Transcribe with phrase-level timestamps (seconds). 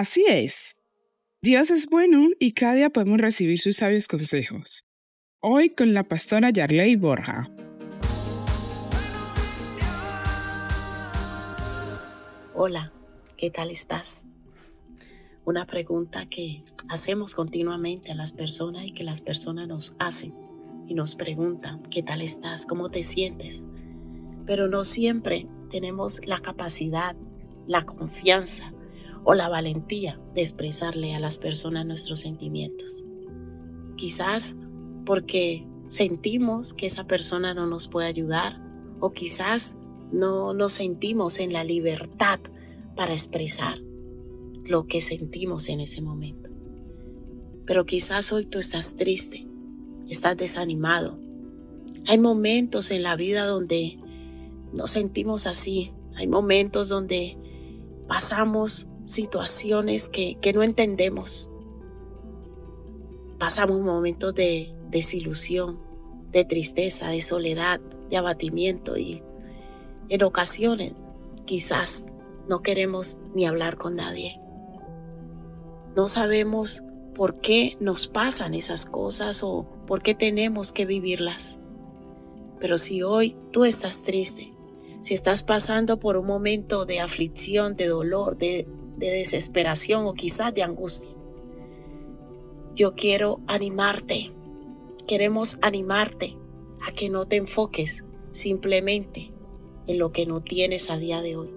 [0.00, 0.76] Así es.
[1.42, 4.86] Dios es bueno y cada día podemos recibir sus sabios consejos.
[5.40, 7.50] Hoy con la pastora Yarley Borja.
[12.54, 12.92] Hola,
[13.36, 14.24] ¿qué tal estás?
[15.44, 20.49] Una pregunta que hacemos continuamente a las personas y que las personas nos hacen
[20.90, 22.66] y nos preguntan, ¿qué tal estás?
[22.66, 23.68] ¿Cómo te sientes?
[24.44, 27.16] Pero no siempre tenemos la capacidad,
[27.68, 28.74] la confianza
[29.22, 33.06] o la valentía de expresarle a las personas nuestros sentimientos.
[33.96, 34.56] Quizás
[35.06, 38.60] porque sentimos que esa persona no nos puede ayudar
[38.98, 39.76] o quizás
[40.10, 42.40] no nos sentimos en la libertad
[42.96, 43.78] para expresar
[44.64, 46.50] lo que sentimos en ese momento.
[47.64, 49.46] Pero quizás hoy tú estás triste,
[50.10, 51.18] estás desanimado.
[52.06, 53.98] Hay momentos en la vida donde
[54.72, 55.92] nos sentimos así.
[56.16, 57.38] Hay momentos donde
[58.08, 61.50] pasamos situaciones que, que no entendemos.
[63.38, 65.80] Pasamos momentos de desilusión,
[66.32, 69.22] de tristeza, de soledad, de abatimiento y
[70.08, 70.96] en ocasiones
[71.46, 72.04] quizás
[72.48, 74.40] no queremos ni hablar con nadie.
[75.96, 76.82] No sabemos
[77.14, 81.58] por qué nos pasan esas cosas o por qué tenemos que vivirlas.
[82.58, 84.52] Pero si hoy tú estás triste,
[85.00, 88.66] si estás pasando por un momento de aflicción, de dolor, de,
[88.98, 91.10] de desesperación o quizás de angustia,
[92.74, 94.32] yo quiero animarte,
[95.06, 96.36] queremos animarte
[96.86, 99.30] a que no te enfoques simplemente
[99.86, 101.52] en lo que no tienes a día de hoy.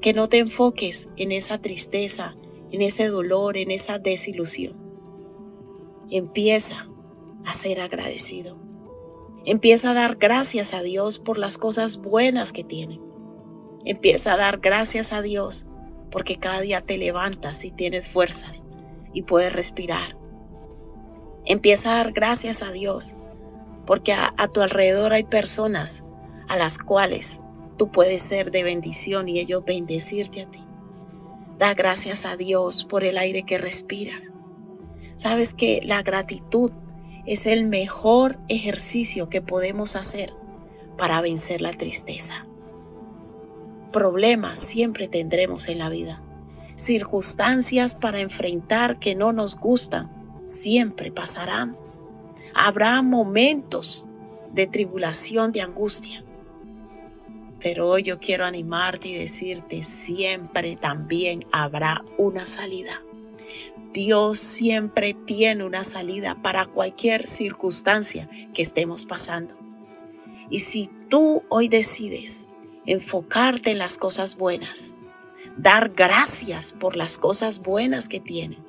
[0.00, 2.36] Que no te enfoques en esa tristeza,
[2.70, 4.74] en ese dolor, en esa desilusión.
[6.10, 6.88] Empieza
[7.44, 8.58] a ser agradecido.
[9.44, 13.00] Empieza a dar gracias a Dios por las cosas buenas que tiene.
[13.84, 15.66] Empieza a dar gracias a Dios
[16.10, 18.64] porque cada día te levantas y tienes fuerzas
[19.12, 20.16] y puedes respirar.
[21.44, 23.18] Empieza a dar gracias a Dios
[23.86, 26.04] porque a, tu alrededor hay personas
[26.48, 27.40] a las cuales
[27.76, 30.60] tú puedes ser de bendición y ellos bendecirte a ti.
[31.58, 34.32] Da gracias a Dios por el aire que respiras.
[35.14, 36.72] Sabes que la gratitud
[37.26, 40.32] es el mejor ejercicio que podemos hacer
[40.98, 42.46] para vencer la tristeza.
[43.92, 46.22] Problemas siempre tendremos en la vida.
[46.74, 50.10] Circunstancias para enfrentar que no nos gustan
[50.42, 51.78] siempre pasarán.
[52.54, 54.06] Habrá momentos
[54.52, 56.23] de tribulación, de angustia.
[57.64, 63.00] Pero hoy yo quiero animarte y decirte, siempre también habrá una salida.
[63.90, 69.54] Dios siempre tiene una salida para cualquier circunstancia que estemos pasando.
[70.50, 72.50] Y si tú hoy decides
[72.84, 74.94] enfocarte en las cosas buenas,
[75.56, 78.62] dar gracias por las cosas buenas que tienen